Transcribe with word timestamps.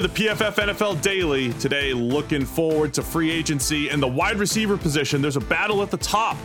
the 0.00 0.08
PFF 0.08 0.54
NFL 0.54 1.02
Daily. 1.02 1.52
Today, 1.54 1.92
looking 1.92 2.44
forward 2.44 2.94
to 2.94 3.02
free 3.02 3.32
agency 3.32 3.88
and 3.88 4.00
the 4.00 4.06
wide 4.06 4.36
receiver 4.36 4.76
position. 4.76 5.20
There's 5.20 5.36
a 5.36 5.40
battle 5.40 5.82
at 5.82 5.90
the 5.90 5.96
top. 5.96 6.36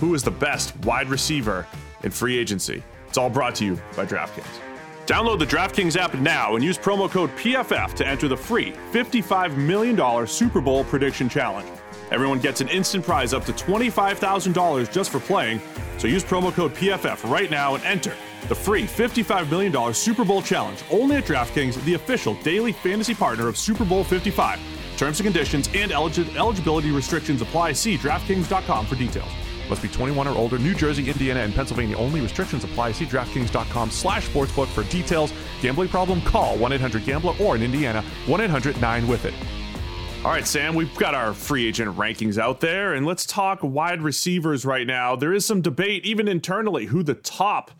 Who 0.00 0.14
is 0.14 0.22
the 0.22 0.30
best 0.30 0.76
wide 0.84 1.08
receiver 1.08 1.66
in 2.02 2.10
free 2.10 2.36
agency? 2.36 2.82
It's 3.08 3.16
all 3.16 3.30
brought 3.30 3.54
to 3.56 3.64
you 3.64 3.80
by 3.96 4.04
DraftKings. 4.04 4.60
Download 5.06 5.38
the 5.38 5.46
DraftKings 5.46 5.96
app 5.96 6.14
now 6.14 6.56
and 6.56 6.64
use 6.64 6.76
promo 6.76 7.10
code 7.10 7.30
PFF 7.36 7.94
to 7.94 8.06
enter 8.06 8.28
the 8.28 8.36
free 8.36 8.72
$55 8.92 9.56
million 9.56 10.26
Super 10.26 10.60
Bowl 10.60 10.84
prediction 10.84 11.28
challenge. 11.28 11.68
Everyone 12.10 12.38
gets 12.38 12.60
an 12.60 12.68
instant 12.68 13.04
prize 13.04 13.32
up 13.32 13.44
to 13.46 13.52
$25,000 13.52 14.92
just 14.92 15.10
for 15.10 15.20
playing. 15.20 15.62
So 15.96 16.06
use 16.06 16.24
promo 16.24 16.52
code 16.52 16.74
PFF 16.74 17.30
right 17.30 17.50
now 17.50 17.76
and 17.76 17.84
enter 17.84 18.14
the 18.48 18.54
free 18.54 18.84
$55 18.84 19.50
million 19.50 19.94
Super 19.94 20.24
Bowl 20.24 20.42
challenge 20.42 20.82
only 20.90 21.16
at 21.16 21.24
DraftKings, 21.24 21.82
the 21.84 21.94
official 21.94 22.34
daily 22.42 22.72
fantasy 22.72 23.14
partner 23.14 23.48
of 23.48 23.56
Super 23.56 23.84
Bowl 23.84 24.04
55. 24.04 24.58
Terms 24.96 25.18
and 25.20 25.26
conditions 25.26 25.68
and 25.74 25.92
eligibility 25.92 26.90
restrictions 26.90 27.40
apply. 27.42 27.72
See 27.72 27.96
DraftKings.com 27.96 28.86
for 28.86 28.96
details. 28.96 29.30
Must 29.70 29.82
be 29.82 29.88
21 29.88 30.26
or 30.26 30.36
older. 30.36 30.58
New 30.58 30.74
Jersey, 30.74 31.08
Indiana, 31.08 31.40
and 31.40 31.54
Pennsylvania 31.54 31.96
only. 31.96 32.20
Restrictions 32.20 32.64
apply. 32.64 32.92
See 32.92 33.06
DraftKings.com 33.06 33.90
slash 33.90 34.28
sportsbook 34.28 34.66
for 34.66 34.82
details. 34.90 35.32
Gambling 35.62 35.88
problem? 35.88 36.20
Call 36.22 36.58
1-800-GAMBLER 36.58 37.34
or 37.40 37.54
in 37.54 37.62
Indiana, 37.62 38.04
1-800-9-WITH-IT. 38.26 39.34
All 40.22 40.30
right, 40.30 40.46
Sam, 40.46 40.74
we've 40.74 40.94
got 40.96 41.14
our 41.14 41.32
free 41.32 41.66
agent 41.66 41.96
rankings 41.96 42.36
out 42.36 42.60
there, 42.60 42.92
and 42.92 43.06
let's 43.06 43.24
talk 43.24 43.60
wide 43.62 44.02
receivers 44.02 44.66
right 44.66 44.86
now. 44.86 45.16
There 45.16 45.32
is 45.32 45.46
some 45.46 45.62
debate, 45.62 46.04
even 46.04 46.28
internally, 46.28 46.84
who 46.86 47.02
the 47.02 47.14
top 47.14 47.70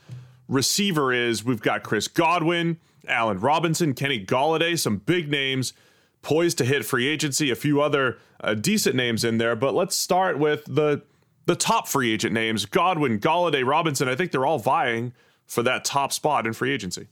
receiver 0.50 1.12
is. 1.12 1.42
We've 1.44 1.62
got 1.62 1.82
Chris 1.82 2.08
Godwin, 2.08 2.78
Allen 3.08 3.40
Robinson, 3.40 3.94
Kenny 3.94 4.22
Golladay, 4.22 4.78
some 4.78 4.98
big 4.98 5.30
names 5.30 5.72
poised 6.20 6.58
to 6.58 6.64
hit 6.64 6.84
free 6.84 7.08
agency, 7.08 7.50
a 7.50 7.54
few 7.54 7.80
other 7.80 8.18
uh, 8.42 8.52
decent 8.54 8.94
names 8.96 9.24
in 9.24 9.38
there. 9.38 9.56
But 9.56 9.74
let's 9.74 9.96
start 9.96 10.38
with 10.38 10.64
the 10.66 11.02
the 11.46 11.56
top 11.56 11.88
free 11.88 12.12
agent 12.12 12.34
names: 12.34 12.66
Godwin, 12.66 13.18
Golladay, 13.18 13.64
Robinson. 13.64 14.08
I 14.08 14.16
think 14.16 14.32
they're 14.32 14.46
all 14.46 14.58
vying 14.58 15.14
for 15.46 15.62
that 15.62 15.84
top 15.84 16.12
spot 16.12 16.46
in 16.46 16.52
free 16.52 16.72
agency. 16.72 17.08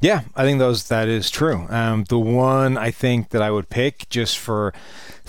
Yeah, 0.00 0.22
I 0.36 0.44
think 0.44 0.60
those 0.60 0.88
that 0.88 1.08
is 1.08 1.28
true. 1.28 1.66
Um, 1.68 2.04
the 2.04 2.20
one 2.20 2.78
I 2.78 2.92
think 2.92 3.30
that 3.30 3.42
I 3.42 3.50
would 3.50 3.68
pick 3.68 4.08
just 4.08 4.38
for 4.38 4.72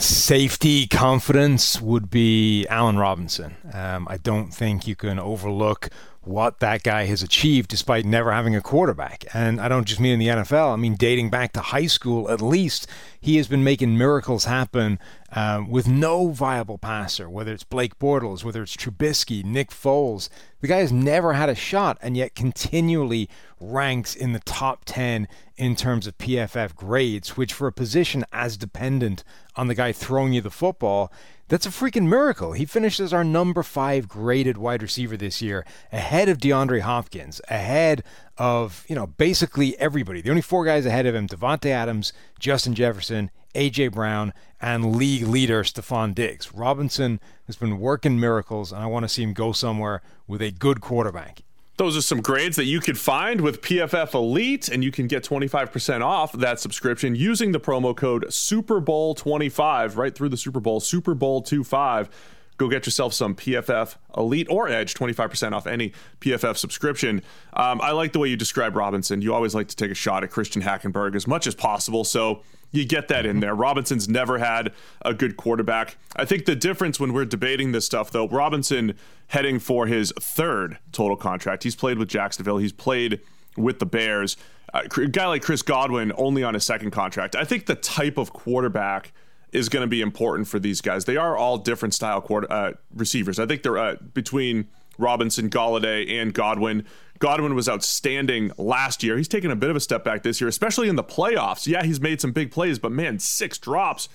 safety 0.02 0.88
confidence 0.88 1.82
would 1.82 2.10
be 2.10 2.66
Allen 2.68 2.98
Robinson. 2.98 3.56
Um, 3.74 4.08
I 4.10 4.18
don't 4.18 4.52
think 4.54 4.88
you 4.88 4.96
can 4.96 5.20
overlook 5.20 5.90
what 6.22 6.60
that 6.60 6.84
guy 6.84 7.06
has 7.06 7.24
achieved 7.24 7.70
despite 7.70 8.06
never 8.06 8.32
having 8.32 8.56
a 8.56 8.62
quarterback. 8.62 9.26
And 9.34 9.60
I 9.60 9.68
don't 9.68 9.86
just 9.86 10.00
mean 10.00 10.14
in 10.14 10.20
the 10.20 10.28
NFL, 10.28 10.74
I 10.74 10.76
mean 10.76 10.96
dating 10.96 11.30
back 11.30 11.54
to 11.54 11.62
high 11.62 11.88
school 11.88 12.30
at 12.30 12.42
least, 12.42 12.88
he 13.20 13.38
has 13.38 13.48
been 13.48 13.64
making 13.64 13.98
miracles 13.98 14.46
happen 14.46 15.00
um, 15.32 15.70
with 15.70 15.88
no 15.88 16.30
viable 16.30 16.78
passer, 16.78 17.30
whether 17.30 17.54
it's 17.54 17.64
Blake 17.64 17.98
Bortles, 17.98 18.44
whether 18.44 18.62
it's 18.62 18.76
Trubisky, 18.76 19.44
Nick 19.44 19.72
Foles. 19.72 20.30
The 20.62 20.68
guy 20.68 20.78
has 20.78 20.92
never 20.92 21.34
had 21.34 21.50
a 21.50 21.56
shot 21.56 21.98
and 22.02 22.16
yet 22.16 22.36
continually 22.36 23.30
ranks 23.60 24.16
in 24.16 24.34
the 24.34 24.40
top 24.40 24.84
10 24.86 25.28
in 25.60 25.76
terms 25.76 26.08
of 26.08 26.18
PFF 26.18 26.74
grades, 26.74 27.36
which 27.36 27.54
for 27.54 27.68
a 27.68 27.74
position 27.74 28.26
as 28.32 28.56
dependent 28.56 29.26
on 29.58 29.68
the 29.68 29.76
guy 29.76 29.92
throwing 29.92 30.32
you 30.32 30.42
the 30.42 30.50
football 30.50 31.12
that's 31.50 31.66
a 31.66 31.70
freaking 31.70 32.08
miracle. 32.08 32.54
He 32.54 32.66
finished 32.66 33.00
as 33.00 33.12
our 33.12 33.24
number 33.24 33.64
five 33.64 34.08
graded 34.08 34.58
wide 34.58 34.84
receiver 34.84 35.18
this 35.18 35.42
year, 35.42 35.66
ahead 35.92 36.30
of 36.30 36.38
DeAndre 36.38 36.82
Hopkins, 36.82 37.42
ahead 37.50 38.04
of, 38.38 38.86
you 38.88 38.96
know, 38.96 39.08
basically 39.08 39.78
everybody. 39.80 40.22
The 40.22 40.30
only 40.30 40.44
four 40.44 40.64
guys 40.64 40.86
ahead 40.86 41.08
of 41.08 41.16
him 41.16 41.28
Davante 41.28 41.72
Adams, 41.72 42.14
Justin 42.40 42.76
Jefferson, 42.76 43.32
A.J. 43.56 43.90
Brown, 43.90 44.32
and 44.62 44.96
league 44.96 45.28
leader 45.28 45.64
Stefon 45.64 46.14
Diggs. 46.14 46.54
Robinson 46.54 47.20
has 47.48 47.56
been 47.56 47.80
working 47.80 48.20
miracles, 48.20 48.72
and 48.72 48.84
I 48.84 48.86
want 48.86 49.04
to 49.04 49.10
see 49.10 49.24
him 49.24 49.34
go 49.34 49.52
somewhere 49.52 50.04
with 50.28 50.44
a 50.44 50.52
good 50.52 50.82
quarterback. 50.82 51.42
Those 51.80 51.96
are 51.96 52.02
some 52.02 52.20
grades 52.20 52.58
that 52.58 52.66
you 52.66 52.82
could 52.82 52.98
find 53.00 53.40
with 53.40 53.62
PFF 53.62 54.14
Elite, 54.14 54.68
and 54.68 54.84
you 54.84 54.92
can 54.92 55.08
get 55.08 55.24
25% 55.24 56.02
off 56.02 56.34
that 56.34 56.60
subscription 56.60 57.16
using 57.16 57.54
the 57.54 57.60
promo 57.62 57.96
code 57.96 58.26
Super 58.34 58.82
Bowl 58.82 59.16
25 59.16 59.96
right 59.96 60.14
through 60.14 60.28
the 60.28 60.36
Super 60.36 60.60
Bowl, 60.60 60.82
Super 60.82 61.14
Bowl 61.14 61.42
25. 61.42 62.10
Go 62.60 62.68
get 62.68 62.86
yourself 62.86 63.14
some 63.14 63.36
PFF 63.36 63.96
Elite 64.18 64.48
or 64.50 64.68
Edge, 64.68 64.94
25% 64.94 65.54
off 65.54 65.66
any 65.66 65.94
PFF 66.20 66.58
subscription. 66.58 67.24
Um, 67.54 67.80
I 67.82 67.92
like 67.92 68.12
the 68.12 68.20
way 68.20 68.28
you 68.28 68.36
describe 68.36 68.76
Robinson. 68.76 69.22
You 69.22 69.34
always 69.34 69.56
like 69.56 69.70
to 69.70 69.76
take 69.78 69.92
a 69.92 69.96
shot 69.96 70.26
at 70.26 70.30
Christian 70.30 70.62
Hackenberg 70.62 71.16
as 71.16 71.26
much 71.26 71.48
as 71.48 71.56
possible. 71.56 72.04
So 72.04 72.44
you 72.72 72.86
get 72.86 73.08
that 73.08 73.26
in 73.26 73.40
there. 73.40 73.56
Robinson's 73.56 74.10
never 74.10 74.40
had 74.40 74.74
a 75.04 75.14
good 75.14 75.38
quarterback. 75.38 75.96
I 76.18 76.26
think 76.26 76.44
the 76.44 76.56
difference 76.56 77.00
when 77.00 77.14
we're 77.14 77.24
debating 77.24 77.72
this 77.72 77.86
stuff, 77.86 78.12
though, 78.12 78.28
Robinson 78.28 78.96
heading 79.28 79.60
for 79.60 79.88
his 79.88 80.12
third 80.20 80.80
total 80.92 81.16
contract. 81.16 81.64
He's 81.64 81.78
played 81.78 81.98
with 81.98 82.10
Jacksonville, 82.10 82.58
he's 82.58 82.74
played 82.74 83.22
with 83.56 83.80
the 83.80 83.86
Bears. 83.86 84.36
Uh, 84.74 84.82
a 84.98 85.08
guy 85.08 85.28
like 85.28 85.44
Chris 85.44 85.62
Godwin 85.62 86.12
only 86.18 86.44
on 86.44 86.56
a 86.56 86.60
second 86.60 86.92
contract. 86.92 87.38
I 87.38 87.46
think 87.46 87.68
the 87.68 87.76
type 87.76 88.18
of 88.18 88.34
quarterback 88.34 89.14
is 89.52 89.70
going 89.70 89.82
to 89.82 89.88
be 89.88 90.02
important 90.02 90.48
for 90.48 90.60
these 90.60 90.82
guys. 90.82 91.06
They 91.06 91.18
are 91.18 91.36
all 91.36 91.58
different 91.58 91.94
style 91.94 92.22
quarter, 92.22 92.52
uh, 92.52 92.74
receivers. 92.94 93.40
I 93.40 93.46
think 93.46 93.64
they're 93.64 93.78
uh, 93.78 93.96
between 94.14 94.68
Robinson, 94.98 95.50
Golladay, 95.50 96.22
and 96.22 96.34
Godwin. 96.34 96.86
Godwin 97.20 97.56
was 97.56 97.68
outstanding 97.68 98.52
last 98.58 99.04
year. 99.04 99.18
He's 99.18 99.28
taken 99.28 99.52
a 99.52 99.56
bit 99.56 99.70
of 99.70 99.76
a 99.76 99.80
step 99.80 100.04
back 100.04 100.24
this 100.24 100.40
year, 100.40 100.48
especially 100.48 100.88
in 100.88 100.96
the 100.96 101.04
playoffs. 101.04 101.68
Yeah, 101.68 101.84
he's 101.84 102.00
made 102.00 102.22
some 102.22 102.32
big 102.32 102.52
plays, 102.52 102.80
but 102.80 102.92
man, 102.92 103.20
six 103.20 103.58
drops 103.58 104.08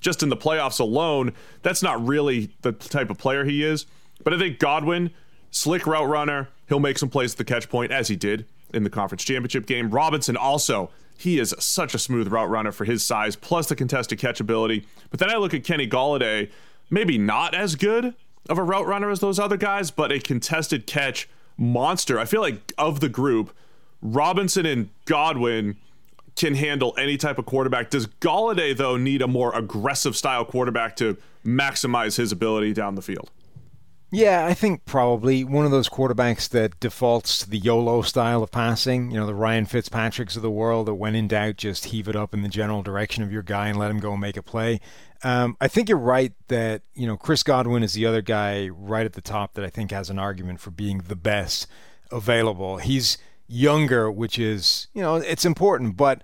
just 0.00 0.22
in 0.22 0.28
the 0.28 0.36
playoffs 0.36 0.80
alone. 0.80 1.32
That's 1.62 1.82
not 1.82 2.04
really 2.06 2.50
the 2.62 2.72
type 2.72 3.08
of 3.08 3.18
player 3.18 3.44
he 3.44 3.62
is. 3.62 3.86
But 4.24 4.34
I 4.34 4.38
think 4.38 4.58
Godwin, 4.58 5.10
slick 5.50 5.86
route 5.86 6.08
runner, 6.08 6.48
he'll 6.68 6.80
make 6.80 6.98
some 6.98 7.08
plays 7.08 7.32
at 7.32 7.38
the 7.38 7.44
catch 7.44 7.68
point, 7.68 7.92
as 7.92 8.08
he 8.08 8.16
did 8.16 8.46
in 8.74 8.84
the 8.84 8.90
conference 8.90 9.24
championship 9.24 9.66
game. 9.66 9.90
Robinson 9.90 10.36
also, 10.36 10.90
he 11.16 11.38
is 11.38 11.54
such 11.58 11.94
a 11.94 11.98
smooth 11.98 12.28
route 12.28 12.50
runner 12.50 12.72
for 12.72 12.84
his 12.84 13.04
size, 13.04 13.36
plus 13.36 13.68
the 13.68 13.76
contested 13.76 14.18
catch 14.18 14.40
ability. 14.40 14.86
But 15.10 15.20
then 15.20 15.30
I 15.30 15.36
look 15.36 15.54
at 15.54 15.64
Kenny 15.64 15.88
Golladay, 15.88 16.50
maybe 16.90 17.18
not 17.18 17.54
as 17.54 17.74
good 17.74 18.14
of 18.48 18.58
a 18.58 18.62
route 18.62 18.86
runner 18.86 19.10
as 19.10 19.20
those 19.20 19.38
other 19.38 19.56
guys, 19.56 19.90
but 19.90 20.10
a 20.10 20.18
contested 20.18 20.86
catch 20.86 21.28
monster. 21.56 22.18
I 22.18 22.24
feel 22.24 22.40
like 22.40 22.72
of 22.76 23.00
the 23.00 23.08
group, 23.08 23.54
Robinson 24.00 24.66
and 24.66 24.88
Godwin 25.04 25.76
can 26.34 26.54
handle 26.54 26.94
any 26.98 27.16
type 27.16 27.38
of 27.38 27.46
quarterback. 27.46 27.90
Does 27.90 28.06
Golladay, 28.06 28.76
though, 28.76 28.96
need 28.96 29.22
a 29.22 29.28
more 29.28 29.54
aggressive 29.54 30.16
style 30.16 30.44
quarterback 30.44 30.96
to 30.96 31.16
maximize 31.44 32.16
his 32.16 32.32
ability 32.32 32.72
down 32.72 32.94
the 32.94 33.02
field? 33.02 33.30
Yeah, 34.14 34.44
I 34.44 34.52
think 34.52 34.84
probably 34.84 35.42
one 35.42 35.64
of 35.64 35.70
those 35.70 35.88
quarterbacks 35.88 36.46
that 36.50 36.78
defaults 36.78 37.38
to 37.38 37.48
the 37.48 37.56
YOLO 37.56 38.02
style 38.02 38.42
of 38.42 38.50
passing. 38.50 39.10
You 39.10 39.16
know, 39.16 39.26
the 39.26 39.34
Ryan 39.34 39.64
Fitzpatricks 39.64 40.36
of 40.36 40.42
the 40.42 40.50
world 40.50 40.86
that, 40.86 40.96
when 40.96 41.14
in 41.14 41.28
doubt, 41.28 41.56
just 41.56 41.86
heave 41.86 42.08
it 42.08 42.14
up 42.14 42.34
in 42.34 42.42
the 42.42 42.50
general 42.50 42.82
direction 42.82 43.22
of 43.22 43.32
your 43.32 43.42
guy 43.42 43.68
and 43.68 43.78
let 43.78 43.90
him 43.90 44.00
go 44.00 44.12
and 44.12 44.20
make 44.20 44.36
a 44.36 44.42
play. 44.42 44.82
Um, 45.24 45.56
I 45.62 45.68
think 45.68 45.88
you're 45.88 45.96
right 45.96 46.34
that 46.48 46.82
you 46.94 47.06
know 47.06 47.16
Chris 47.16 47.42
Godwin 47.42 47.82
is 47.82 47.94
the 47.94 48.04
other 48.04 48.20
guy 48.20 48.68
right 48.68 49.06
at 49.06 49.14
the 49.14 49.22
top 49.22 49.54
that 49.54 49.64
I 49.64 49.70
think 49.70 49.92
has 49.92 50.10
an 50.10 50.18
argument 50.18 50.60
for 50.60 50.70
being 50.70 50.98
the 51.08 51.16
best 51.16 51.66
available. 52.10 52.76
He's 52.76 53.16
younger, 53.48 54.12
which 54.12 54.38
is 54.38 54.88
you 54.92 55.00
know 55.00 55.16
it's 55.16 55.46
important, 55.46 55.96
but 55.96 56.20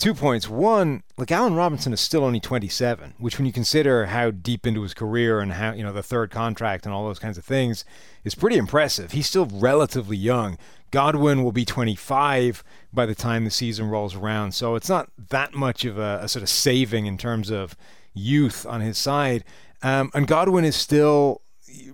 two 0.00 0.14
points. 0.14 0.48
One, 0.48 1.02
like 1.16 1.30
Allen 1.30 1.54
Robinson 1.54 1.92
is 1.92 2.00
still 2.00 2.24
only 2.24 2.40
27, 2.40 3.14
which 3.18 3.38
when 3.38 3.46
you 3.46 3.52
consider 3.52 4.06
how 4.06 4.30
deep 4.30 4.66
into 4.66 4.82
his 4.82 4.94
career 4.94 5.40
and 5.40 5.52
how 5.52 5.72
you 5.72 5.84
know 5.84 5.92
the 5.92 6.02
third 6.02 6.30
contract 6.30 6.86
and 6.86 6.94
all 6.94 7.06
those 7.06 7.18
kinds 7.18 7.38
of 7.38 7.44
things 7.44 7.84
is 8.24 8.34
pretty 8.34 8.56
impressive. 8.56 9.12
He's 9.12 9.28
still 9.28 9.46
relatively 9.46 10.16
young. 10.16 10.58
Godwin 10.90 11.44
will 11.44 11.52
be 11.52 11.64
25 11.64 12.64
by 12.92 13.06
the 13.06 13.14
time 13.14 13.44
the 13.44 13.50
season 13.50 13.88
rolls 13.88 14.16
around, 14.16 14.52
so 14.52 14.74
it's 14.74 14.88
not 14.88 15.10
that 15.28 15.54
much 15.54 15.84
of 15.84 15.98
a, 15.98 16.20
a 16.22 16.28
sort 16.28 16.42
of 16.42 16.48
saving 16.48 17.06
in 17.06 17.16
terms 17.16 17.50
of 17.50 17.76
youth 18.12 18.66
on 18.66 18.80
his 18.80 18.98
side. 18.98 19.44
Um, 19.82 20.10
and 20.14 20.26
Godwin 20.26 20.64
is 20.64 20.74
still 20.74 21.42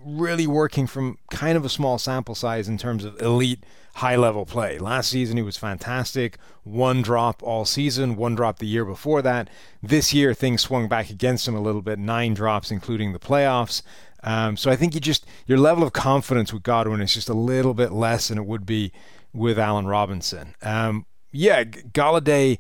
really 0.02 0.46
working 0.46 0.86
from 0.86 1.18
kind 1.30 1.56
of 1.58 1.64
a 1.64 1.68
small 1.68 1.98
sample 1.98 2.34
size 2.34 2.68
in 2.68 2.78
terms 2.78 3.04
of 3.04 3.20
elite 3.20 3.64
high 3.96 4.16
level 4.16 4.44
play. 4.44 4.78
Last 4.78 5.08
season, 5.10 5.36
he 5.36 5.42
was 5.42 5.56
fantastic. 5.56 6.38
One 6.64 7.00
drop 7.00 7.42
all 7.42 7.64
season, 7.64 8.16
one 8.16 8.34
drop 8.34 8.58
the 8.58 8.66
year 8.66 8.84
before 8.84 9.22
that. 9.22 9.48
This 9.82 10.12
year, 10.12 10.34
things 10.34 10.60
swung 10.60 10.86
back 10.86 11.08
against 11.08 11.48
him 11.48 11.54
a 11.54 11.60
little 11.60 11.80
bit, 11.80 11.98
nine 11.98 12.34
drops, 12.34 12.70
including 12.70 13.12
the 13.12 13.18
playoffs. 13.18 13.82
Um, 14.22 14.56
so 14.56 14.70
I 14.70 14.76
think 14.76 14.94
you 14.94 15.00
just 15.00 15.24
your 15.46 15.58
level 15.58 15.82
of 15.82 15.92
confidence 15.92 16.52
with 16.52 16.62
Godwin 16.62 17.00
is 17.00 17.14
just 17.14 17.28
a 17.28 17.34
little 17.34 17.74
bit 17.74 17.92
less 17.92 18.28
than 18.28 18.38
it 18.38 18.44
would 18.44 18.66
be 18.66 18.92
with 19.32 19.58
Allen 19.58 19.86
Robinson. 19.86 20.54
Um, 20.62 21.06
yeah, 21.32 21.64
Golladay 21.64 22.58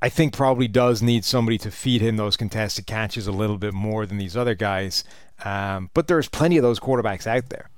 I 0.00 0.08
think 0.08 0.34
probably 0.34 0.66
does 0.66 1.00
need 1.00 1.24
somebody 1.24 1.58
to 1.58 1.70
feed 1.70 2.02
him 2.02 2.16
those 2.16 2.36
contested 2.36 2.86
catches 2.86 3.28
a 3.28 3.32
little 3.32 3.56
bit 3.56 3.72
more 3.72 4.04
than 4.04 4.18
these 4.18 4.36
other 4.36 4.56
guys. 4.56 5.04
Um, 5.44 5.90
but 5.94 6.08
there's 6.08 6.28
plenty 6.28 6.56
of 6.56 6.62
those 6.64 6.80
quarterbacks 6.80 7.26
out 7.26 7.50
there. 7.50 7.70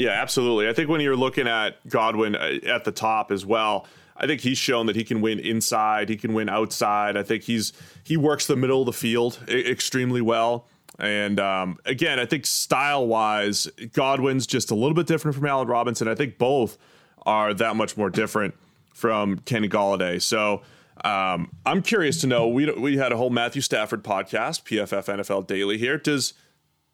Yeah, 0.00 0.12
absolutely. 0.12 0.66
I 0.66 0.72
think 0.72 0.88
when 0.88 1.02
you're 1.02 1.14
looking 1.14 1.46
at 1.46 1.86
Godwin 1.86 2.34
uh, 2.34 2.58
at 2.64 2.84
the 2.84 2.90
top 2.90 3.30
as 3.30 3.44
well, 3.44 3.86
I 4.16 4.26
think 4.26 4.40
he's 4.40 4.56
shown 4.56 4.86
that 4.86 4.96
he 4.96 5.04
can 5.04 5.20
win 5.20 5.38
inside, 5.38 6.08
he 6.08 6.16
can 6.16 6.32
win 6.32 6.48
outside. 6.48 7.18
I 7.18 7.22
think 7.22 7.42
he's 7.42 7.74
he 8.02 8.16
works 8.16 8.46
the 8.46 8.56
middle 8.56 8.80
of 8.80 8.86
the 8.86 8.94
field 8.94 9.38
extremely 9.46 10.22
well. 10.22 10.66
And 10.98 11.38
um, 11.38 11.76
again, 11.84 12.18
I 12.18 12.24
think 12.24 12.46
style 12.46 13.06
wise, 13.06 13.66
Godwin's 13.92 14.46
just 14.46 14.70
a 14.70 14.74
little 14.74 14.94
bit 14.94 15.06
different 15.06 15.34
from 15.34 15.44
Allen 15.44 15.68
Robinson. 15.68 16.08
I 16.08 16.14
think 16.14 16.38
both 16.38 16.78
are 17.26 17.52
that 17.52 17.76
much 17.76 17.98
more 17.98 18.08
different 18.08 18.54
from 18.94 19.40
Kenny 19.40 19.68
Golladay. 19.68 20.22
So 20.22 20.62
um, 21.04 21.50
I'm 21.66 21.82
curious 21.82 22.22
to 22.22 22.26
know. 22.26 22.48
We 22.48 22.72
we 22.72 22.96
had 22.96 23.12
a 23.12 23.18
whole 23.18 23.28
Matthew 23.28 23.60
Stafford 23.60 24.02
podcast, 24.02 24.62
PFF 24.62 25.14
NFL 25.18 25.46
Daily 25.46 25.76
here. 25.76 25.98
Does 25.98 26.32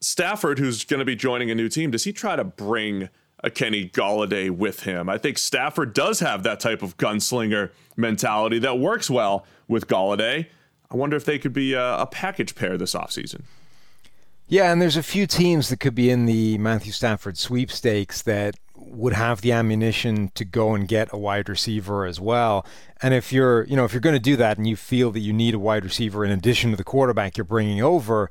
Stafford, 0.00 0.58
who's 0.58 0.84
going 0.84 0.98
to 0.98 1.04
be 1.04 1.16
joining 1.16 1.50
a 1.50 1.54
new 1.54 1.68
team, 1.68 1.90
does 1.90 2.04
he 2.04 2.12
try 2.12 2.36
to 2.36 2.44
bring 2.44 3.08
a 3.42 3.50
Kenny 3.50 3.88
Golladay 3.88 4.50
with 4.50 4.82
him? 4.82 5.08
I 5.08 5.18
think 5.18 5.38
Stafford 5.38 5.94
does 5.94 6.20
have 6.20 6.42
that 6.42 6.60
type 6.60 6.82
of 6.82 6.96
gunslinger 6.96 7.70
mentality 7.96 8.58
that 8.60 8.78
works 8.78 9.08
well 9.08 9.46
with 9.68 9.86
Golladay. 9.86 10.46
I 10.90 10.96
wonder 10.96 11.16
if 11.16 11.24
they 11.24 11.38
could 11.38 11.52
be 11.52 11.72
a, 11.72 11.98
a 11.98 12.06
package 12.06 12.54
pair 12.54 12.76
this 12.76 12.94
offseason. 12.94 13.42
Yeah, 14.48 14.70
and 14.70 14.80
there's 14.80 14.96
a 14.96 15.02
few 15.02 15.26
teams 15.26 15.70
that 15.70 15.80
could 15.80 15.94
be 15.94 16.08
in 16.08 16.26
the 16.26 16.56
Matthew 16.58 16.92
Stafford 16.92 17.36
sweepstakes 17.36 18.22
that 18.22 18.54
would 18.76 19.12
have 19.12 19.40
the 19.40 19.50
ammunition 19.50 20.30
to 20.34 20.44
go 20.44 20.74
and 20.74 20.86
get 20.86 21.12
a 21.12 21.18
wide 21.18 21.48
receiver 21.48 22.04
as 22.04 22.20
well. 22.20 22.64
And 23.02 23.12
if 23.12 23.32
you're, 23.32 23.64
you 23.64 23.74
know, 23.74 23.84
if 23.84 23.92
you're 23.92 24.00
going 24.00 24.14
to 24.14 24.20
do 24.20 24.36
that 24.36 24.56
and 24.56 24.66
you 24.66 24.76
feel 24.76 25.10
that 25.12 25.20
you 25.20 25.32
need 25.32 25.54
a 25.54 25.58
wide 25.58 25.84
receiver 25.84 26.24
in 26.24 26.30
addition 26.30 26.70
to 26.70 26.76
the 26.76 26.84
quarterback 26.84 27.36
you're 27.36 27.44
bringing 27.44 27.82
over, 27.82 28.30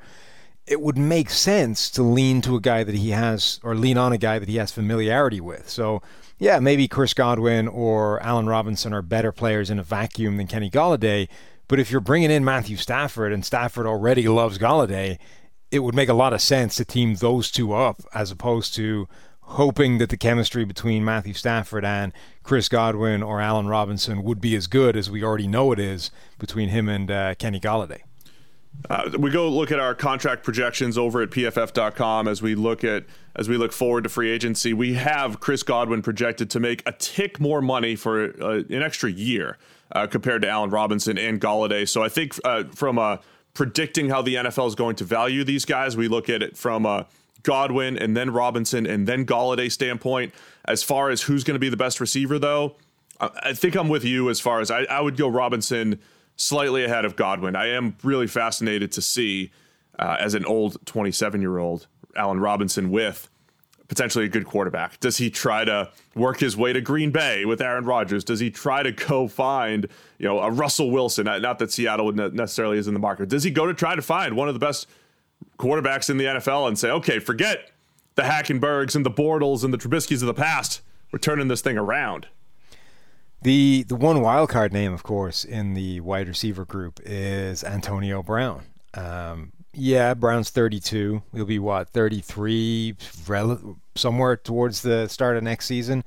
it 0.68 0.82
would 0.82 0.98
make 0.98 1.30
sense 1.30 1.90
to 1.92 2.02
lean 2.02 2.42
to 2.42 2.56
a 2.56 2.62
guy 2.62 2.84
that 2.84 2.96
he 2.96 3.12
has 3.12 3.60
or 3.64 3.76
lean 3.76 3.98
on 3.98 4.12
a 4.12 4.18
guy 4.18 4.40
that 4.40 4.50
he 4.50 4.58
has 4.58 4.72
familiarity 4.72 5.40
with. 5.40 5.70
So, 5.70 6.02
yeah, 6.40 6.60
maybe 6.60 6.88
Chris 6.88 7.14
Godwin 7.14 7.68
or 7.68 8.22
Allen 8.22 8.48
Robinson 8.48 8.94
are 8.94 9.04
better 9.04 9.32
players 9.32 9.70
in 9.70 9.78
a 9.78 9.84
vacuum 9.84 10.38
than 10.38 10.48
Kenny 10.48 10.70
Golladay. 10.70 11.28
But 11.68 11.80
if 11.80 11.92
you're 11.92 12.02
bringing 12.02 12.32
in 12.32 12.44
Matthew 12.44 12.78
Stafford 12.78 13.32
and 13.32 13.46
Stafford 13.46 13.86
already 13.86 14.28
loves 14.28 14.58
Golladay, 14.58 15.20
it 15.72 15.80
would 15.80 15.96
make 15.96 16.10
a 16.10 16.14
lot 16.14 16.34
of 16.34 16.42
sense 16.42 16.76
to 16.76 16.86
team 16.86 17.16
those 17.16 17.52
two 17.52 17.74
up 17.74 18.02
as 18.14 18.32
opposed 18.32 18.76
to 18.76 19.08
hoping 19.42 20.00
that 20.00 20.10
the 20.10 20.18
chemistry 20.18 20.66
between 20.66 21.06
Matthew 21.06 21.34
Stafford 21.34 21.86
and 21.86 22.12
Chris 22.42 22.68
Godwin 22.68 23.22
or 23.22 23.40
Allen 23.40 23.68
Robinson 23.68 24.24
would 24.24 24.42
be 24.42 24.56
as 24.56 24.66
good 24.66 24.96
as 24.96 25.12
we 25.12 25.24
already 25.24 25.48
know 25.48 25.72
it 25.72 25.80
is 25.80 26.10
between 26.40 26.70
him 26.70 26.90
and 26.90 27.12
uh, 27.12 27.36
Kenny 27.36 27.60
Golladay. 27.60 28.02
Uh, 28.90 29.10
we 29.18 29.32
go 29.32 29.50
look 29.50 29.72
at 29.72 29.80
our 29.80 29.96
contract 29.96 30.44
projections 30.44 30.98
over 30.98 31.22
at 31.22 31.30
pff.com 31.32 32.28
as 32.28 32.42
we 32.42 32.56
look 32.56 32.84
at 32.84 33.06
as 33.36 33.50
we 33.50 33.58
look 33.58 33.72
forward 33.72 34.04
to 34.04 34.10
free 34.10 34.30
agency. 34.30 34.74
We 34.74 34.94
have 34.94 35.40
Chris 35.40 35.64
Godwin 35.64 36.02
projected 36.02 36.50
to 36.52 36.60
make 36.60 36.84
a 36.86 36.92
tick 36.92 37.40
more 37.40 37.62
money 37.62 37.96
for 37.96 38.34
uh, 38.42 38.64
an 38.70 38.84
extra 38.84 39.12
year 39.12 39.58
uh, 39.92 40.08
compared 40.08 40.44
to 40.44 40.50
Allen 40.50 40.70
Robinson 40.70 41.18
and 41.18 41.42
Golladay. 41.42 41.88
So 41.88 42.04
I 42.04 42.10
think 42.10 42.40
uh, 42.44 42.66
from 42.74 42.98
a 42.98 43.20
predicting 43.54 44.10
how 44.10 44.22
the 44.22 44.36
NFL 44.36 44.68
is 44.68 44.76
going 44.76 44.96
to 44.98 45.04
value 45.04 45.44
these 45.44 45.66
guys, 45.66 45.98
we 45.98 46.08
look 46.08 46.30
at 46.30 46.44
it 46.44 46.58
from 46.58 46.86
a 46.86 47.08
Godwin 47.44 47.98
and 47.98 48.16
then 48.16 48.32
Robinson 48.32 48.86
and 48.86 49.08
then 49.08 49.26
Golladay 49.26 49.72
standpoint. 49.72 50.34
As 50.66 50.84
far 50.84 51.10
as 51.10 51.24
who's 51.24 51.44
going 51.44 51.56
to 51.56 51.60
be 51.60 51.70
the 51.70 51.78
best 51.78 52.00
receiver, 52.00 52.40
though, 52.40 52.76
I 53.20 53.54
think 53.54 53.76
I'm 53.76 53.88
with 53.88 54.04
you 54.04 54.30
as 54.30 54.40
far 54.40 54.60
as 54.60 54.70
I, 54.70 54.84
I 54.84 55.00
would 55.00 55.16
go 55.16 55.28
Robinson 55.28 56.00
slightly 56.36 56.84
ahead 56.84 57.06
of 57.06 57.16
Godwin. 57.16 57.56
I 57.56 57.68
am 57.70 57.96
really 58.04 58.28
fascinated 58.28 58.92
to 58.94 59.02
see, 59.02 59.52
uh, 59.98 60.18
as 60.20 60.34
an 60.34 60.46
old 60.46 60.86
27 60.86 61.42
year 61.42 61.58
old, 61.58 61.88
Allen 62.16 62.40
Robinson 62.40 62.92
with 62.92 63.30
potentially 63.88 64.26
a 64.26 64.30
good 64.30 64.46
quarterback. 64.46 65.00
Does 65.00 65.18
he 65.18 65.30
try 65.30 65.64
to 65.64 65.92
work 66.16 66.40
his 66.40 66.58
way 66.58 66.74
to 66.74 66.82
Green 66.82 67.12
Bay 67.12 67.46
with 67.46 67.62
Aaron 67.62 67.86
Rodgers? 67.86 68.24
Does 68.24 68.40
he 68.40 68.50
try 68.50 68.82
to 68.82 68.92
go 68.92 69.28
find, 69.28 69.88
you 70.18 70.26
know, 70.26 70.40
a 70.40 70.50
Russell 70.50 70.90
Wilson? 70.90 71.26
Not 71.26 71.60
that 71.60 71.72
Seattle 71.72 72.12
necessarily 72.12 72.78
is 72.78 72.88
in 72.88 72.94
the 72.94 73.00
market. 73.00 73.30
Does 73.30 73.44
he 73.44 73.52
go 73.52 73.68
to 73.68 73.74
try 73.74 73.96
to 73.96 74.02
find 74.02 74.36
one 74.36 74.48
of 74.48 74.56
the 74.56 74.60
best 74.60 74.88
quarterbacks 75.60 76.10
in 76.10 76.18
the 76.18 76.26
NFL 76.26 76.68
and 76.68 76.78
say, 76.78 76.90
okay, 76.90 77.20
forget 77.20 77.72
the 78.16 78.24
Hackenbergs 78.24 78.96
and 78.96 79.06
the 79.06 79.12
Bortles 79.12 79.64
and 79.64 79.74
the 79.74 79.78
Trubiskys 79.78 80.22
of 80.22 80.28
the 80.28 80.34
past. 80.34 80.82
We're 81.12 81.20
turning 81.20 81.48
this 81.48 81.62
thing 81.62 81.78
around. 81.78 82.28
The 83.46 83.84
the 83.84 83.96
one 83.96 84.22
wild 84.22 84.50
card 84.50 84.74
name, 84.74 84.92
of 84.92 85.04
course, 85.04 85.46
in 85.46 85.76
the 85.76 86.00
wide 86.00 86.28
receiver 86.28 86.66
group 86.66 87.00
is 87.06 87.64
Antonio 87.64 88.24
Brown. 88.24 88.64
Um, 88.96 89.54
yeah, 89.72 90.16
Brown's 90.16 90.50
32. 90.50 91.22
He'll 91.32 91.46
be 91.46 91.60
what 91.60 91.90
33, 91.90 92.96
rel- 93.28 93.78
somewhere 93.94 94.36
towards 94.36 94.82
the 94.82 95.08
start 95.10 95.38
of 95.38 95.44
next 95.44 95.68
season. 95.68 96.04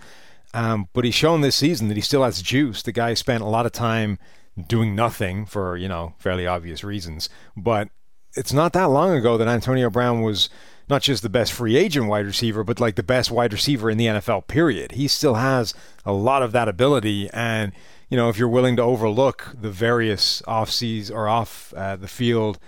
Um, 0.52 0.88
but 0.93 1.05
he's 1.05 1.14
shown 1.14 1.43
this 1.43 1.55
season 1.55 1.87
that 1.87 1.96
he 1.96 2.00
still 2.00 2.25
has 2.25 2.43
juice. 2.43 2.82
The 2.82 2.90
guy 2.90 3.14
spent 3.14 3.44
a 3.44 3.46
lot 3.46 3.67
of 3.67 3.70
time 3.70 4.19
doing 4.67 4.96
nothing 4.96 5.46
for 5.46 5.76
you 5.76 5.87
know 5.87 6.14
fairly 6.19 6.44
obvious 6.44 6.82
reasons, 6.82 7.29
but 7.56 7.88
it's 8.34 8.52
not 8.52 8.73
that 8.73 8.91
long 8.91 9.12
ago 9.12 9.38
that 9.38 9.46
Antonio 9.46 9.91
Brown 9.91 10.23
was 10.23 10.50
not 10.88 11.02
just 11.02 11.23
the 11.23 11.29
best 11.29 11.52
free 11.52 11.76
agent 11.76 12.06
wide 12.06 12.26
receiver, 12.26 12.64
but 12.64 12.81
like 12.81 12.96
the 12.96 13.02
best 13.02 13.31
wide 13.31 13.52
receiver 13.52 13.90
in 13.90 13.99
the 13.99 14.06
NFL, 14.06 14.46
period. 14.46 14.93
He 14.93 15.08
still 15.08 15.35
has 15.35 15.75
a 16.05 16.12
lot 16.12 16.43
of 16.43 16.52
that 16.52 16.69
ability. 16.69 17.29
And, 17.32 17.73
you 18.08 18.17
know, 18.17 18.29
if 18.29 18.38
you're 18.38 18.49
willing 18.49 18.76
to 18.76 18.82
overlook 18.82 19.55
the 19.61 19.70
various 19.70 20.43
off 20.46 20.70
seas 20.70 21.11
or 21.11 21.29
off 21.29 21.73
uh, 21.76 21.96
the 21.96 22.08
field 22.08 22.58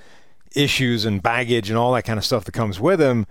issues 0.54 1.04
and 1.04 1.22
baggage 1.22 1.70
and 1.70 1.78
all 1.78 1.92
that 1.92 2.02
kind 2.02 2.18
of 2.18 2.24
stuff 2.24 2.44
that 2.44 2.52
comes 2.52 2.78
with 2.80 3.00
him, 3.00 3.26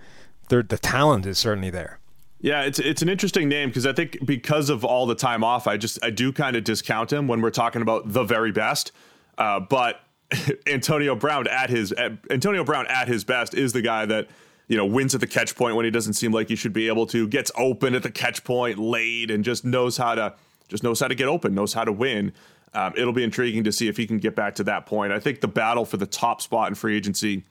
the 0.48 0.62
talent 0.62 1.26
is 1.26 1.38
certainly 1.38 1.70
there. 1.70 2.00
Yeah, 2.40 2.62
it's 2.62 2.78
it's 2.78 3.02
an 3.02 3.08
interesting 3.08 3.48
name 3.48 3.68
because 3.68 3.86
I 3.86 3.92
think 3.92 4.24
because 4.24 4.70
of 4.70 4.84
all 4.84 5.06
the 5.06 5.14
time 5.14 5.44
off, 5.44 5.66
I 5.66 5.76
just 5.76 6.02
I 6.02 6.10
do 6.10 6.32
kind 6.32 6.56
of 6.56 6.64
discount 6.64 7.12
him 7.12 7.28
when 7.28 7.42
we're 7.42 7.50
talking 7.50 7.82
about 7.82 8.12
the 8.12 8.24
very 8.24 8.50
best. 8.50 8.92
Uh, 9.36 9.60
but 9.60 10.00
Antonio 10.66 11.14
Brown 11.14 11.46
at 11.48 11.68
his 11.68 11.92
Antonio 12.30 12.64
Brown 12.64 12.86
at 12.86 13.08
his 13.08 13.24
best 13.24 13.54
is 13.54 13.72
the 13.74 13.82
guy 13.82 14.06
that 14.06 14.28
you 14.70 14.76
know 14.76 14.86
wins 14.86 15.16
at 15.16 15.20
the 15.20 15.26
catch 15.26 15.56
point 15.56 15.74
when 15.74 15.84
he 15.84 15.90
doesn't 15.90 16.14
seem 16.14 16.32
like 16.32 16.48
he 16.48 16.54
should 16.54 16.72
be 16.72 16.86
able 16.86 17.04
to, 17.08 17.26
gets 17.26 17.50
open 17.58 17.94
at 17.96 18.04
the 18.04 18.10
catch 18.10 18.44
point 18.44 18.78
late, 18.78 19.28
and 19.28 19.44
just 19.44 19.64
knows 19.64 19.96
how 19.96 20.14
to 20.14 20.32
just 20.68 20.84
knows 20.84 21.00
how 21.00 21.08
to 21.08 21.14
get 21.16 21.26
open, 21.26 21.54
knows 21.54 21.74
how 21.74 21.84
to 21.84 21.92
win. 21.92 22.32
Um, 22.72 22.92
it'll 22.96 23.12
be 23.12 23.24
intriguing 23.24 23.64
to 23.64 23.72
see 23.72 23.88
if 23.88 23.96
he 23.96 24.06
can 24.06 24.18
get 24.18 24.36
back 24.36 24.54
to 24.54 24.64
that 24.64 24.86
point. 24.86 25.12
I 25.12 25.18
think 25.18 25.40
the 25.40 25.48
battle 25.48 25.84
for 25.84 25.96
the 25.96 26.06
top 26.06 26.40
spot 26.40 26.68
in 26.68 26.76
free 26.76 26.96
agency 26.96 27.42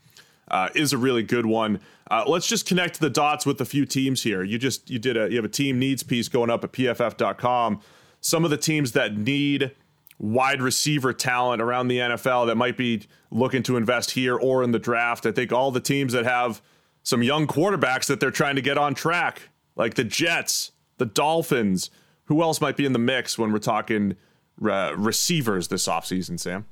uh, 0.50 0.70
is 0.74 0.94
a 0.94 0.98
really 0.98 1.22
good 1.22 1.46
one. 1.46 1.82
Uh, 2.10 2.24
let's 2.26 2.48
just 2.48 2.66
connect 2.66 3.02
the 3.02 3.10
dots 3.10 3.46
with 3.46 3.60
a 3.60 3.66
few 3.66 3.86
teams 3.86 4.24
here. 4.24 4.42
You 4.42 4.58
just 4.58 4.90
you 4.90 4.98
did 4.98 5.18
a 5.18 5.30
you 5.30 5.36
have 5.36 5.46
a 5.46 5.50
team 5.50 5.78
needs 5.78 6.04
piece 6.04 6.30
going 6.30 6.50
up 6.50 6.64
at 6.64 6.72
pff.com. 6.72 7.82
Some 8.22 8.46
of 8.46 8.50
the 8.50 8.58
teams 8.58 8.94
that 8.94 9.18
need 9.18 9.72
wide 10.18 10.62
receiver 10.62 11.12
talent 11.12 11.62
around 11.62 11.90
the 11.90 11.98
NFL 11.98 12.48
that 12.48 12.56
might 12.56 12.78
be 12.78 13.08
looking 13.30 13.62
to 13.64 13.76
invest 13.76 14.12
here 14.12 14.38
or 14.38 14.64
in 14.64 14.72
the 14.72 14.80
draft. 14.80 15.26
I 15.26 15.34
think 15.34 15.52
all 15.52 15.72
the 15.72 15.82
teams 15.82 16.14
that 16.14 16.24
have 16.24 16.62
some 17.10 17.24
young 17.24 17.48
quarterbacks 17.48 18.06
that 18.06 18.20
they're 18.20 18.32
trying 18.32 18.56
to 18.56 18.62
get 18.62 18.78
on 18.78 18.94
track, 18.94 19.50
like 19.76 19.96
the 19.96 20.04
Jets, 20.04 20.72
the 20.98 21.06
Dolphins. 21.06 21.90
Who 22.26 22.44
else 22.44 22.62
might 22.62 22.78
be 22.78 22.86
in 22.86 22.94
the 22.94 23.00
mix 23.00 23.38
when 23.38 23.52
we're 23.52 23.58
talking 23.58 24.16
uh, 24.64 24.94
receivers 24.96 25.70
this 25.70 25.88
offseason, 25.88 26.40
Sam? 26.40 26.68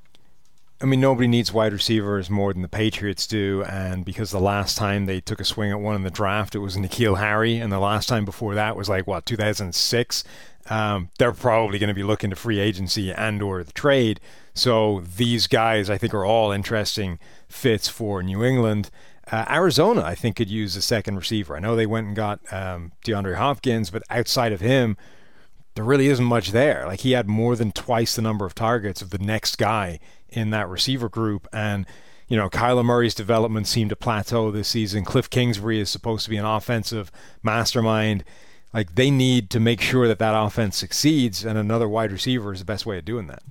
I 0.80 0.86
mean, 0.86 1.00
nobody 1.00 1.26
needs 1.26 1.52
wide 1.52 1.72
receivers 1.72 2.30
more 2.30 2.52
than 2.52 2.62
the 2.62 2.68
Patriots 2.68 3.26
do. 3.26 3.64
And 3.64 4.04
because 4.04 4.30
the 4.30 4.38
last 4.38 4.78
time 4.78 5.06
they 5.06 5.20
took 5.20 5.40
a 5.40 5.44
swing 5.44 5.72
at 5.72 5.80
one 5.80 5.96
in 5.96 6.04
the 6.04 6.10
draft, 6.10 6.54
it 6.54 6.60
was 6.60 6.76
N'Keal 6.76 7.18
Harry. 7.18 7.56
And 7.56 7.72
the 7.72 7.80
last 7.80 8.08
time 8.08 8.24
before 8.24 8.54
that 8.54 8.76
was 8.76 8.88
like, 8.88 9.08
what, 9.08 9.26
2006? 9.26 10.22
um, 10.70 11.08
they're 11.18 11.32
probably 11.32 11.78
going 11.78 11.88
to 11.88 11.94
be 11.94 12.02
looking 12.02 12.30
to 12.30 12.36
free 12.36 12.58
agency 12.58 13.12
and 13.12 13.42
or 13.42 13.64
the 13.64 13.72
trade. 13.72 14.20
So 14.54 15.00
these 15.16 15.46
guys, 15.46 15.88
I 15.88 15.98
think, 15.98 16.14
are 16.14 16.24
all 16.24 16.52
interesting 16.52 17.18
fits 17.48 17.88
for 17.88 18.22
New 18.22 18.44
England. 18.44 18.90
Uh, 19.30 19.44
Arizona, 19.50 20.02
I 20.02 20.14
think, 20.14 20.36
could 20.36 20.50
use 20.50 20.74
a 20.76 20.82
second 20.82 21.16
receiver. 21.16 21.56
I 21.56 21.60
know 21.60 21.76
they 21.76 21.86
went 21.86 22.06
and 22.06 22.16
got 22.16 22.40
um, 22.52 22.92
DeAndre 23.04 23.36
Hopkins, 23.36 23.90
but 23.90 24.02
outside 24.10 24.52
of 24.52 24.60
him, 24.60 24.96
there 25.74 25.84
really 25.84 26.08
isn't 26.08 26.24
much 26.24 26.50
there. 26.50 26.86
Like 26.86 27.00
he 27.00 27.12
had 27.12 27.28
more 27.28 27.54
than 27.54 27.72
twice 27.72 28.16
the 28.16 28.22
number 28.22 28.46
of 28.46 28.54
targets 28.54 29.02
of 29.02 29.10
the 29.10 29.18
next 29.18 29.56
guy 29.56 30.00
in 30.28 30.50
that 30.50 30.68
receiver 30.68 31.08
group, 31.08 31.46
and 31.52 31.86
you 32.26 32.36
know, 32.36 32.50
Kyler 32.50 32.84
Murray's 32.84 33.14
development 33.14 33.66
seemed 33.66 33.90
to 33.90 33.96
plateau 33.96 34.50
this 34.50 34.68
season. 34.68 35.04
Cliff 35.04 35.30
Kingsbury 35.30 35.80
is 35.80 35.88
supposed 35.88 36.24
to 36.24 36.30
be 36.30 36.36
an 36.36 36.44
offensive 36.44 37.10
mastermind 37.42 38.22
like 38.72 38.94
they 38.94 39.10
need 39.10 39.48
to 39.50 39.60
make 39.60 39.80
sure 39.80 40.06
that 40.08 40.18
that 40.18 40.34
offense 40.34 40.76
succeeds, 40.76 41.44
and 41.44 41.58
another 41.58 41.88
wide 41.88 42.12
receiver 42.12 42.52
is 42.52 42.58
the 42.58 42.64
best 42.64 42.84
way 42.84 42.98
of 42.98 43.04
doing 43.04 43.26
that. 43.28 43.42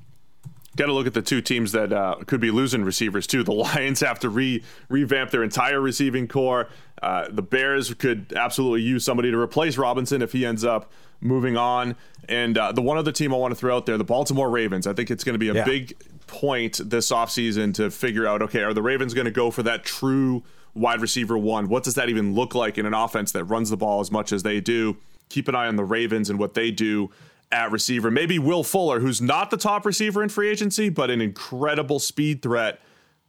Got 0.78 0.86
to 0.86 0.94
look 0.94 1.08
at 1.08 1.14
the 1.14 1.22
two 1.22 1.42
teams 1.42 1.72
that 1.74 1.92
uh, 1.92 2.18
could 2.28 2.40
be 2.40 2.52
losing 2.52 2.84
receivers 2.84 3.28
too. 3.28 3.44
The 3.44 3.52
Lions 3.54 4.00
have 4.00 4.20
to 4.20 4.30
re 4.30 4.64
revamp 4.90 5.32
their 5.32 5.44
entire 5.44 5.82
receiving 5.82 6.28
corps. 6.28 6.70
Uh, 7.02 7.28
the 7.30 7.42
Bears 7.42 7.94
could 7.96 8.34
absolutely 8.36 8.84
use 8.84 9.04
somebody 9.04 9.32
to 9.32 9.38
replace 9.38 9.78
Robinson 9.78 10.22
if 10.22 10.32
he 10.32 10.46
ends 10.46 10.64
up 10.64 10.92
moving 11.20 11.58
on. 11.58 11.96
And 12.30 12.58
uh, 12.58 12.72
the 12.72 12.82
one 12.82 12.98
other 12.98 13.12
team 13.12 13.34
I 13.34 13.38
want 13.38 13.52
to 13.52 13.56
throw 13.56 13.76
out 13.76 13.86
there, 13.86 13.98
the 13.98 14.04
Baltimore 14.04 14.50
Ravens. 14.50 14.86
I 14.86 14.94
think 14.94 15.10
it's 15.10 15.24
going 15.24 15.34
to 15.34 15.40
be 15.40 15.50
a 15.50 15.56
yeah. 15.56 15.66
big 15.66 15.98
point 16.28 16.80
this 16.84 17.12
offseason 17.12 17.74
to 17.76 17.90
figure 17.90 18.28
out 18.28 18.42
okay, 18.44 18.62
are 18.64 18.74
the 18.74 18.82
Ravens 18.82 19.14
going 19.14 19.26
to 19.26 19.32
go 19.32 19.50
for 19.50 19.64
that 19.64 19.84
true 19.84 20.44
wide 20.76 21.02
receiver 21.02 21.38
one. 21.38 21.70
What 21.70 21.84
does 21.84 21.96
that 21.96 22.10
even 22.10 22.36
look 22.36 22.54
like 22.54 22.78
in 22.78 22.86
an 22.86 22.94
offense 22.94 23.32
that 23.32 23.46
runs 23.46 23.72
the 23.72 23.78
ball 23.78 24.00
as 24.00 24.12
much 24.12 24.32
as 24.32 24.44
they 24.44 24.62
do? 24.62 24.98
Keep 25.30 25.48
an 25.48 25.56
eye 25.56 25.68
on 25.68 25.76
the 25.76 25.84
Ravens 25.84 26.30
and 26.30 26.38
what 26.38 26.54
they 26.54 26.72
do 26.72 27.10
at 27.52 27.72
receiver. 27.72 28.12
Maybe 28.12 28.40
Will 28.40 28.64
Fuller, 28.64 29.00
who's 29.00 29.22
not 29.22 29.50
the 29.50 29.58
top 29.58 29.86
receiver 29.86 30.22
in 30.22 30.30
free 30.30 30.50
agency, 30.50 30.90
but 30.90 31.10
an 31.10 31.22
incredible 31.22 32.00
speed 32.00 32.42
threat. 32.42 32.80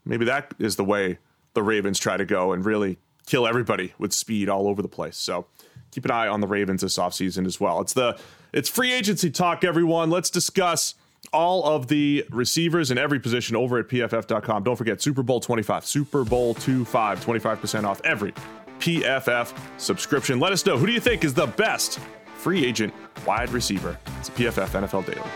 Maybe 0.04 0.24
that 0.24 0.54
is 0.58 0.76
the 0.76 0.84
way 0.84 1.18
the 1.54 1.62
Ravens 1.62 1.98
try 1.98 2.16
to 2.16 2.24
go 2.24 2.52
and 2.52 2.64
really 2.64 2.98
kill 3.26 3.46
everybody 3.46 3.92
with 3.98 4.12
speed 4.12 4.48
all 4.48 4.66
over 4.66 4.82
the 4.82 4.88
place. 4.88 5.16
So 5.16 5.46
keep 5.90 6.04
an 6.04 6.10
eye 6.10 6.28
on 6.28 6.40
the 6.40 6.46
Ravens 6.46 6.82
this 6.82 6.98
offseason 6.98 7.46
as 7.46 7.60
well. 7.60 7.80
It's 7.80 7.92
the 7.92 8.18
it's 8.52 8.68
free 8.68 8.92
agency 8.92 9.30
talk, 9.30 9.64
everyone. 9.64 10.10
Let's 10.10 10.30
discuss 10.30 10.94
all 11.32 11.64
of 11.64 11.88
the 11.88 12.24
receivers 12.30 12.90
in 12.90 12.96
every 12.96 13.20
position 13.20 13.54
over 13.56 13.78
at 13.78 13.88
pff.com. 13.88 14.62
Don't 14.62 14.76
forget 14.76 15.02
Super 15.02 15.22
Bowl 15.22 15.40
25, 15.40 15.84
Super 15.84 16.24
Bowl 16.24 16.54
25, 16.54 17.24
25% 17.24 17.84
off 17.84 18.00
every 18.04 18.32
PFF 18.78 19.52
subscription. 19.78 20.40
Let 20.40 20.52
us 20.52 20.64
know 20.64 20.78
who 20.78 20.86
do 20.86 20.92
you 20.92 21.00
think 21.00 21.24
is 21.24 21.34
the 21.34 21.46
best 21.46 22.00
free 22.48 22.64
agent 22.64 22.94
wide 23.26 23.50
receiver? 23.50 23.98
It's 24.18 24.30
a 24.30 24.32
PFF 24.32 24.68
NFL 24.68 25.04
Daily. 25.04 25.28